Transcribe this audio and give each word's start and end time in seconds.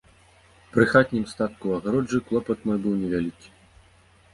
Пры 0.77 0.83
хатнім 0.93 1.27
статку 1.35 1.61
ў 1.67 1.75
агароджы 1.79 2.25
клопат 2.31 2.59
мой 2.71 2.77
быў 2.87 2.93
невялікі. 3.07 3.59